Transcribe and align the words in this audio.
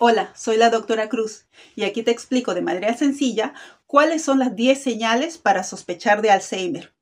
Hola, 0.00 0.32
soy 0.36 0.58
la 0.58 0.70
doctora 0.70 1.08
Cruz 1.08 1.46
y 1.74 1.82
aquí 1.82 2.04
te 2.04 2.12
explico 2.12 2.54
de 2.54 2.62
manera 2.62 2.96
sencilla 2.96 3.52
cuáles 3.88 4.22
son 4.22 4.38
las 4.38 4.54
10 4.54 4.80
señales 4.80 5.38
para 5.38 5.64
sospechar 5.64 6.22
de 6.22 6.30
Alzheimer. 6.30 6.94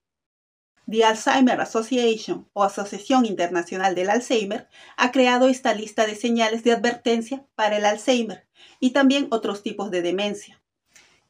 The 0.90 1.04
Alzheimer 1.04 1.60
Association 1.60 2.48
o 2.54 2.62
Asociación 2.62 3.26
Internacional 3.26 3.94
del 3.94 4.08
Alzheimer 4.08 4.67
ha 4.96 5.12
creado 5.12 5.46
esta 5.46 5.74
lista 5.74 6.06
de 6.06 6.14
señales 6.14 6.64
de 6.64 6.72
advertencia 6.72 7.44
para 7.54 7.76
el 7.76 7.85
Alzheimer 7.85 8.48
y 8.80 8.92
también 8.92 9.26
otros 9.31 9.63
tipos 9.63 9.90
de 9.90 10.01
demencia. 10.01 10.63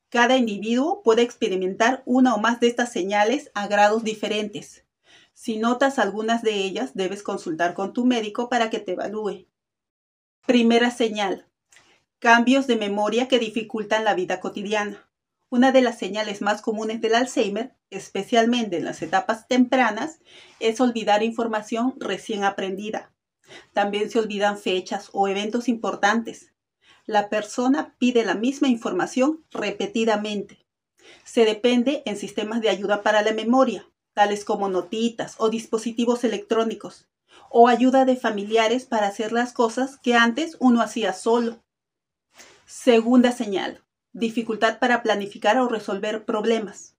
Cada 0.09 0.37
individuo 0.37 1.03
puede 1.03 1.23
experimentar 1.23 2.05
una 2.07 2.37
o 2.37 2.39
más 2.39 2.61
de 2.61 2.69
estas 2.69 2.93
señales 2.93 3.51
a 3.55 3.67
grados 3.67 4.05
diferentes. 4.05 4.85
Si 5.35 5.57
notas 5.57 5.99
algunas 5.99 6.43
de 6.43 6.55
ellas, 6.55 6.93
debes 6.95 7.25
consultar 7.25 7.75
con 7.75 7.93
tu 7.93 8.05
médico 8.05 8.49
para 8.49 8.71
que 8.71 8.79
te 8.79 8.93
evalúe. 8.93 9.49
Primera 10.47 10.93
señal. 10.93 11.46
Cambios 12.27 12.67
de 12.67 12.75
memoria 12.75 13.29
que 13.29 13.39
dificultan 13.39 14.03
la 14.03 14.17
vida 14.17 14.41
cotidiana. 14.41 15.09
Una 15.49 15.71
de 15.71 15.81
las 15.81 15.97
señales 15.97 16.43
más 16.43 16.61
comunes 16.61 17.01
del 17.01 17.15
Alzheimer, 17.15 17.77
especialmente 17.89 18.79
en 18.79 18.85
las 18.85 19.01
etapas 19.01 19.47
tempranas, 19.47 20.19
es 20.59 20.81
olvidar 20.81 21.23
información 21.23 21.95
recién 22.01 22.43
aprendida. 22.43 23.13
También 23.75 24.11
se 24.11 24.19
olvidan 24.19 24.59
fechas 24.59 25.09
o 25.13 25.29
eventos 25.29 25.69
importantes. 25.69 26.53
La 27.05 27.29
persona 27.29 27.95
pide 27.97 28.25
la 28.25 28.35
misma 28.35 28.67
información 28.67 29.45
repetidamente. 29.53 30.67
Se 31.23 31.45
depende 31.45 32.03
en 32.07 32.17
sistemas 32.17 32.61
de 32.61 32.71
ayuda 32.71 33.05
para 33.05 33.23
la 33.23 33.35
memoria, 33.35 33.89
tales 34.15 34.45
como 34.45 34.69
notitas 34.69 35.37
o 35.39 35.49
dispositivos 35.49 36.25
electrónicos, 36.25 37.07
o 37.51 37.69
ayuda 37.69 38.05
de 38.05 38.17
familiares 38.17 38.85
para 38.85 39.07
hacer 39.07 39.31
las 39.31 39.53
cosas 39.53 39.97
que 39.99 40.17
antes 40.17 40.57
uno 40.59 40.83
hacía 40.83 41.13
solo. 41.13 41.63
Segunda 42.79 43.33
señal, 43.33 43.83
dificultad 44.13 44.79
para 44.79 45.03
planificar 45.03 45.57
o 45.57 45.67
resolver 45.67 46.27
problemas. 46.27 46.95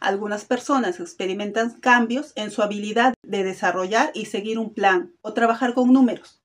Algunas 0.00 0.44
personas 0.44 0.98
experimentan 0.98 1.78
cambios 1.78 2.32
en 2.34 2.50
su 2.50 2.62
habilidad 2.62 3.14
de 3.22 3.44
desarrollar 3.44 4.10
y 4.12 4.26
seguir 4.26 4.58
un 4.58 4.74
plan 4.74 5.14
o 5.22 5.32
trabajar 5.32 5.72
con 5.72 5.92
números. 5.92 6.42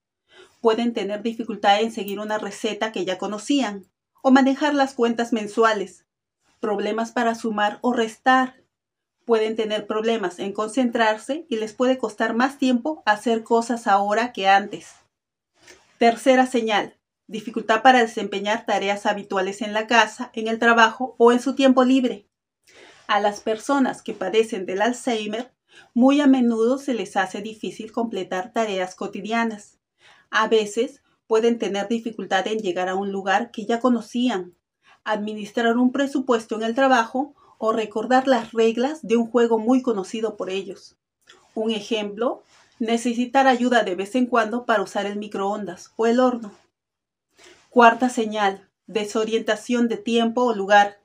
Pueden 0.62 0.94
tener 0.94 1.24
dificultad 1.24 1.82
en 1.82 1.92
seguir 1.92 2.20
una 2.20 2.38
receta 2.38 2.92
que 2.92 3.06
ya 3.06 3.18
conocían 3.18 3.88
o 4.22 4.30
manejar 4.30 4.76
las 4.76 4.94
cuentas 4.94 5.34
mensuales. 5.34 6.06
Problemas 6.60 7.12
para 7.12 7.34
sumar 7.34 7.80
o 7.82 7.92
restar. 7.92 8.62
Pueden 9.26 9.56
tener 9.56 9.88
problemas 9.88 10.38
en 10.38 10.54
concentrarse 10.54 11.48
y 11.50 11.58
les 11.58 11.74
puede 11.74 11.98
costar 11.98 12.36
más 12.36 12.60
tiempo 12.60 13.02
hacer 13.08 13.44
cosas 13.44 13.88
ahora 13.88 14.32
que 14.32 14.48
antes. 14.48 14.94
Tercera 15.98 16.46
señal, 16.46 16.96
dificultad 17.28 17.82
para 17.82 18.02
desempeñar 18.02 18.66
tareas 18.66 19.06
habituales 19.06 19.62
en 19.62 19.74
la 19.74 19.88
casa, 19.88 20.30
en 20.34 20.48
el 20.48 20.60
trabajo 20.60 21.16
o 21.18 21.32
en 21.32 21.40
su 21.40 21.56
tiempo 21.56 21.84
libre. 21.84 22.28
A 23.08 23.20
las 23.20 23.42
personas 23.42 24.02
que 24.02 24.14
padecen 24.14 24.66
del 24.66 24.82
Alzheimer, 24.82 25.54
muy 25.94 26.22
a 26.22 26.28
menudo 26.28 26.78
se 26.78 26.94
les 26.94 27.18
hace 27.18 27.42
difícil 27.42 27.92
completar 27.92 28.54
tareas 28.54 28.96
cotidianas. 28.96 29.80
A 30.30 30.48
veces 30.48 31.02
pueden 31.28 31.60
tener 31.60 31.88
dificultad 31.88 32.48
en 32.48 32.60
llegar 32.60 32.90
a 32.90 32.96
un 32.96 33.12
lugar 33.12 33.52
que 33.52 33.66
ya 33.66 33.80
conocían, 33.80 34.56
administrar 35.04 35.78
un 35.78 35.92
presupuesto 35.92 36.56
en 36.56 36.64
el 36.64 36.76
trabajo 36.76 37.36
o 37.58 37.72
recordar 37.72 38.28
las 38.28 38.52
reglas 38.52 39.02
de 39.02 39.18
un 39.18 39.28
juego 39.28 39.60
muy 39.60 39.82
conocido 39.82 40.36
por 40.36 40.50
ellos. 40.50 40.98
Un 41.54 41.72
ejemplo, 41.72 42.44
necesitar 42.80 43.48
ayuda 43.48 43.84
de 43.84 43.96
vez 43.96 44.16
en 44.16 44.26
cuando 44.26 44.66
para 44.66 44.84
usar 44.84 45.06
el 45.06 45.18
microondas 45.18 45.94
o 45.96 46.06
el 46.06 46.20
horno. 46.20 46.52
Cuarta 47.76 48.08
señal, 48.08 48.70
desorientación 48.88 49.90
de 49.90 49.98
tiempo 49.98 50.44
o 50.46 50.56
lugar. 50.56 51.02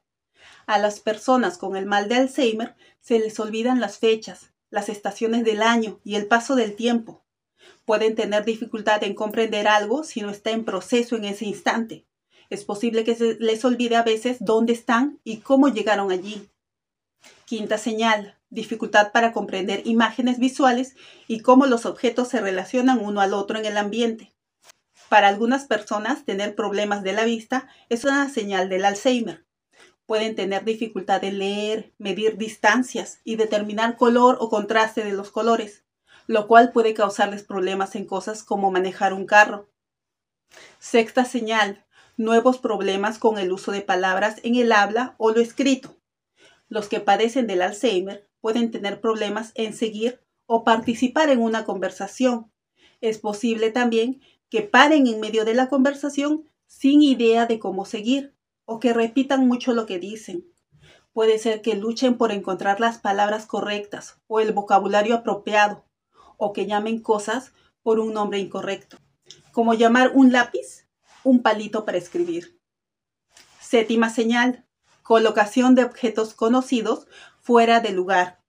A 0.67 0.79
las 0.79 1.01
personas 1.01 1.59
con 1.59 1.75
el 1.75 1.85
mal 1.85 2.09
de 2.09 2.15
Alzheimer 2.15 2.77
se 3.01 3.19
les 3.19 3.41
olvidan 3.41 3.81
las 3.81 3.99
fechas, 3.99 4.53
las 4.71 4.89
estaciones 4.89 5.43
del 5.43 5.63
año 5.63 5.99
y 6.05 6.15
el 6.15 6.29
paso 6.29 6.55
del 6.55 6.77
tiempo. 6.77 7.25
Pueden 7.85 8.15
tener 8.15 8.45
dificultad 8.45 9.03
en 9.03 9.17
comprender 9.17 9.67
algo 9.67 10.05
si 10.05 10.21
no 10.21 10.31
está 10.31 10.53
en 10.53 10.65
proceso 10.65 11.17
en 11.17 11.25
ese 11.25 11.45
instante. 11.45 12.07
Es 12.51 12.63
posible 12.63 13.03
que 13.03 13.17
se 13.17 13.35
les 13.41 13.65
olvide 13.65 13.97
a 13.97 14.05
veces 14.05 14.37
dónde 14.39 14.73
están 14.73 15.19
y 15.25 15.39
cómo 15.39 15.71
llegaron 15.71 16.13
allí. 16.13 16.51
Quinta 17.47 17.79
señal, 17.79 18.39
dificultad 18.49 19.11
para 19.11 19.33
comprender 19.33 19.83
imágenes 19.89 20.39
visuales 20.39 20.95
y 21.27 21.41
cómo 21.41 21.67
los 21.67 21.85
objetos 21.85 22.29
se 22.29 22.41
relacionan 22.41 23.01
uno 23.01 23.21
al 23.21 23.35
otro 23.35 23.59
en 23.59 23.67
el 23.67 23.77
ambiente. 23.77 24.33
Para 25.11 25.27
algunas 25.27 25.65
personas, 25.65 26.25
tener 26.25 26.55
problemas 26.55 27.03
de 27.03 27.13
la 27.13 27.25
vista 27.25 27.67
es 27.89 28.05
una 28.05 28.29
señal 28.29 28.69
del 28.69 28.85
Alzheimer. 28.85 29.45
Pueden 30.07 30.37
tener 30.37 30.65
dificultad 30.65 31.25
en 31.25 31.41
leer, 31.41 31.93
medir 31.99 32.39
distancias 32.39 33.19
y 33.25 33.35
determinar 33.35 33.97
color 33.97 34.37
o 34.39 34.49
contraste 34.49 35.03
de 35.03 35.11
los 35.11 35.33
colores, 35.33 35.85
lo 36.29 36.47
cual 36.47 36.71
puede 36.71 36.95
causarles 36.95 37.43
problemas 37.43 37.97
en 37.97 38.07
cosas 38.07 38.45
como 38.45 38.71
manejar 38.71 39.13
un 39.13 39.27
carro. 39.27 39.69
Sexta 40.79 41.25
señal, 41.25 41.85
nuevos 42.17 42.59
problemas 42.59 43.19
con 43.19 43.37
el 43.37 43.51
uso 43.51 43.73
de 43.73 43.83
palabras 43.83 44.37
en 44.45 44.55
el 44.55 44.71
habla 44.71 45.17
o 45.19 45.33
lo 45.33 45.41
escrito. 45.41 45.97
Los 46.69 46.87
que 46.87 47.01
padecen 47.01 47.49
del 47.49 47.63
Alzheimer 47.63 48.31
pueden 48.41 48.71
tener 48.71 49.01
problemas 49.01 49.51
en 49.57 49.75
seguir 49.75 50.23
o 50.47 50.63
participar 50.63 51.31
en 51.31 51.41
una 51.41 51.65
conversación. 51.65 52.53
Es 53.01 53.19
posible 53.19 53.73
también 53.73 54.21
que 54.51 54.63
paren 54.63 55.07
en 55.07 55.21
medio 55.21 55.45
de 55.45 55.55
la 55.55 55.69
conversación 55.69 56.45
sin 56.67 57.03
idea 57.03 57.47
de 57.47 57.59
cómo 57.59 57.85
seguir 57.85 58.35
o 58.65 58.79
que 58.81 58.93
repitan 58.93 59.47
mucho 59.49 59.73
lo 59.73 59.87
que 59.87 59.99
dicen. 59.99 60.47
Puede 61.13 61.39
ser 61.39 61.63
que 61.63 61.75
luchen 61.75 62.17
por 62.17 62.33
encontrar 62.33 62.81
las 62.81 62.99
palabras 62.99 63.47
correctas 63.47 64.21
o 64.27 64.41
el 64.41 64.53
vocabulario 64.53 65.15
apropiado 65.15 65.85
o 66.37 66.53
que 66.53 66.67
llamen 66.67 67.01
cosas 67.01 67.53
por 67.83 67.99
un 67.99 68.13
nombre 68.13 68.39
incorrecto, 68.39 68.99
como 69.53 69.75
llamar 69.75 70.13
un 70.15 70.33
lápiz 70.33 70.87
un 71.23 71.43
palito 71.43 71.85
para 71.85 71.99
escribir. 71.99 72.59
Séptima 73.61 74.11
señal, 74.11 74.65
colocación 75.03 75.75
de 75.75 75.85
objetos 75.85 76.35
conocidos 76.35 77.07
fuera 77.41 77.81
de 77.81 77.91
lugar. 77.93 78.41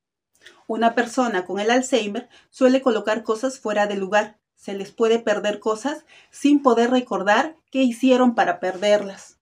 Una 0.68 0.96
persona 0.96 1.46
con 1.46 1.60
el 1.60 1.70
Alzheimer 1.70 2.30
suele 2.50 2.82
colocar 2.82 3.24
cosas 3.24 3.60
fuera 3.60 3.88
de 3.88 3.96
lugar 3.96 4.41
se 4.62 4.76
les 4.76 4.92
puede 4.92 5.18
perder 5.18 5.60
cosas 5.60 6.06
sin 6.30 6.62
poder 6.62 6.92
recordar 6.92 7.58
qué 7.72 7.82
hicieron 7.82 8.36
para 8.36 8.60
perderlas. 8.60 9.40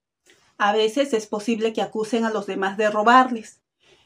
A 0.57 0.71
veces 0.71 1.11
es 1.11 1.27
posible 1.27 1.73
que 1.73 1.81
acusen 1.81 2.23
a 2.23 2.29
los 2.29 2.45
demás 2.45 2.77
de 2.77 2.89
robarles. 2.89 3.59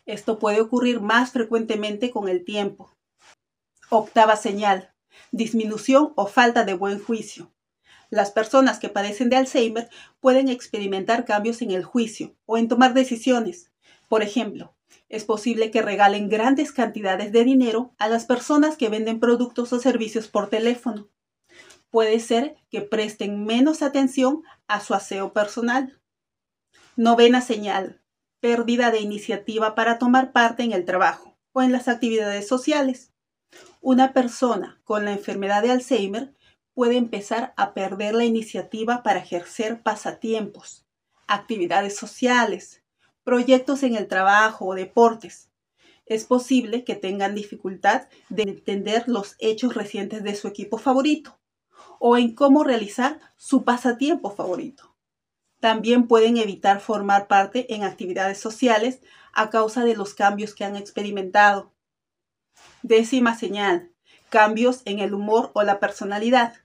Esto 0.07 0.39
puede 0.39 0.59
ocurrir 0.59 1.01
más 1.01 1.29
frecuentemente 1.29 2.09
con 2.09 2.29
el 2.29 2.43
tiempo. 2.43 2.91
Octava 3.89 4.35
señal. 4.35 4.91
Disminución 5.31 6.13
o 6.15 6.25
falta 6.25 6.65
de 6.65 6.73
buen 6.73 6.99
juicio. 6.99 7.51
Las 8.09 8.31
personas 8.31 8.79
que 8.79 8.89
padecen 8.89 9.29
de 9.29 9.35
Alzheimer 9.35 9.89
pueden 10.19 10.49
experimentar 10.49 11.25
cambios 11.25 11.61
en 11.61 11.69
el 11.69 11.83
juicio 11.83 12.35
o 12.47 12.57
en 12.57 12.67
tomar 12.67 12.95
decisiones. 12.95 13.71
Por 14.09 14.23
ejemplo, 14.23 14.73
es 15.09 15.25
posible 15.25 15.71
que 15.71 15.81
regalen 15.81 16.29
grandes 16.29 16.71
cantidades 16.71 17.31
de 17.31 17.43
dinero 17.43 17.93
a 17.97 18.07
las 18.07 18.25
personas 18.25 18.77
que 18.77 18.89
venden 18.89 19.19
productos 19.19 19.71
o 19.73 19.79
servicios 19.79 20.27
por 20.27 20.49
teléfono. 20.49 21.09
Puede 21.89 22.19
ser 22.19 22.55
que 22.71 22.81
presten 22.81 23.45
menos 23.45 23.81
atención 23.81 24.43
a 24.67 24.79
su 24.79 24.93
aseo 24.93 25.33
personal. 25.33 26.01
Novena 26.95 27.41
señal. 27.41 28.01
Pérdida 28.39 28.91
de 28.91 28.99
iniciativa 28.99 29.75
para 29.75 29.99
tomar 29.99 30.31
parte 30.31 30.63
en 30.63 30.73
el 30.73 30.85
trabajo 30.85 31.37
o 31.53 31.61
en 31.61 31.71
las 31.71 31.87
actividades 31.87 32.47
sociales. 32.47 33.13
Una 33.81 34.13
persona 34.13 34.81
con 34.83 35.05
la 35.05 35.11
enfermedad 35.11 35.61
de 35.61 35.71
Alzheimer 35.71 36.33
puede 36.73 36.97
empezar 36.97 37.53
a 37.55 37.73
perder 37.73 38.15
la 38.15 38.25
iniciativa 38.25 39.03
para 39.03 39.19
ejercer 39.19 39.81
pasatiempos, 39.83 40.85
actividades 41.27 41.95
sociales, 41.95 42.82
proyectos 43.23 43.83
en 43.83 43.95
el 43.95 44.07
trabajo 44.07 44.67
o 44.67 44.75
deportes. 44.75 45.49
Es 46.05 46.25
posible 46.25 46.83
que 46.83 46.95
tengan 46.95 47.35
dificultad 47.35 48.07
de 48.29 48.43
entender 48.43 49.05
los 49.07 49.35
hechos 49.39 49.73
recientes 49.73 50.23
de 50.23 50.35
su 50.35 50.47
equipo 50.47 50.77
favorito 50.77 51.39
o 51.99 52.17
en 52.17 52.35
cómo 52.35 52.63
realizar 52.63 53.19
su 53.37 53.63
pasatiempo 53.63 54.29
favorito. 54.31 54.93
También 55.61 56.07
pueden 56.07 56.35
evitar 56.35 56.81
formar 56.81 57.27
parte 57.27 57.73
en 57.73 57.83
actividades 57.83 58.37
sociales 58.37 58.99
a 59.31 59.49
causa 59.49 59.85
de 59.85 59.95
los 59.95 60.13
cambios 60.13 60.53
que 60.53 60.65
han 60.65 60.75
experimentado. 60.75 61.71
Décima 62.81 63.37
señal, 63.37 63.89
cambios 64.29 64.81
en 64.83 64.99
el 64.99 65.13
humor 65.13 65.51
o 65.53 65.63
la 65.63 65.79
personalidad. 65.79 66.55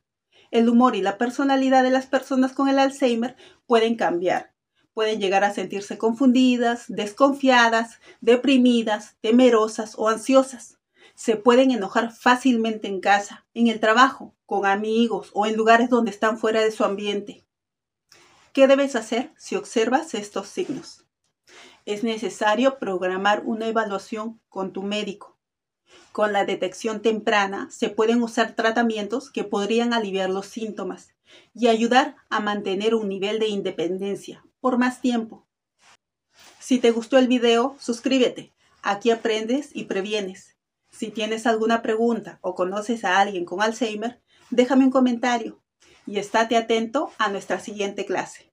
El 0.50 0.68
humor 0.68 0.96
y 0.96 1.02
la 1.02 1.16
personalidad 1.16 1.84
de 1.84 1.90
las 1.90 2.06
personas 2.06 2.52
con 2.52 2.68
el 2.68 2.80
Alzheimer 2.80 3.36
pueden 3.66 3.94
cambiar 3.94 4.57
pueden 4.98 5.20
llegar 5.20 5.44
a 5.44 5.54
sentirse 5.54 5.96
confundidas, 5.96 6.86
desconfiadas, 6.88 8.00
deprimidas, 8.20 9.14
temerosas 9.20 9.94
o 9.96 10.08
ansiosas. 10.08 10.80
Se 11.14 11.36
pueden 11.36 11.70
enojar 11.70 12.10
fácilmente 12.10 12.88
en 12.88 13.00
casa, 13.00 13.46
en 13.54 13.68
el 13.68 13.78
trabajo, 13.78 14.34
con 14.44 14.66
amigos 14.66 15.30
o 15.34 15.46
en 15.46 15.56
lugares 15.56 15.88
donde 15.88 16.10
están 16.10 16.36
fuera 16.36 16.62
de 16.62 16.72
su 16.72 16.82
ambiente. 16.82 17.44
¿Qué 18.52 18.66
debes 18.66 18.96
hacer 18.96 19.32
si 19.38 19.54
observas 19.54 20.14
estos 20.14 20.48
signos? 20.48 21.04
Es 21.86 22.02
necesario 22.02 22.80
programar 22.80 23.44
una 23.44 23.68
evaluación 23.68 24.40
con 24.48 24.72
tu 24.72 24.82
médico. 24.82 25.38
Con 26.10 26.32
la 26.32 26.44
detección 26.44 27.02
temprana 27.02 27.68
se 27.70 27.88
pueden 27.88 28.20
usar 28.20 28.56
tratamientos 28.56 29.30
que 29.30 29.44
podrían 29.44 29.94
aliviar 29.94 30.28
los 30.28 30.46
síntomas 30.46 31.14
y 31.54 31.68
ayudar 31.68 32.16
a 32.30 32.40
mantener 32.40 32.96
un 32.96 33.08
nivel 33.08 33.38
de 33.38 33.46
independencia 33.46 34.42
por 34.60 34.78
más 34.78 35.00
tiempo. 35.00 35.46
Si 36.58 36.78
te 36.78 36.90
gustó 36.90 37.18
el 37.18 37.28
video, 37.28 37.76
suscríbete. 37.78 38.52
Aquí 38.82 39.10
aprendes 39.10 39.70
y 39.74 39.84
previenes. 39.84 40.56
Si 40.90 41.10
tienes 41.10 41.46
alguna 41.46 41.82
pregunta 41.82 42.38
o 42.42 42.54
conoces 42.54 43.04
a 43.04 43.20
alguien 43.20 43.44
con 43.44 43.62
Alzheimer, 43.62 44.20
déjame 44.50 44.84
un 44.84 44.90
comentario 44.90 45.62
y 46.06 46.18
estate 46.18 46.56
atento 46.56 47.10
a 47.18 47.28
nuestra 47.28 47.60
siguiente 47.60 48.06
clase. 48.06 48.52